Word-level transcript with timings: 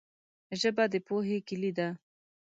ژبه 0.59 0.85
د 0.93 0.95
پوهې 1.07 1.37
کلي 1.47 1.71
ده 1.77 1.87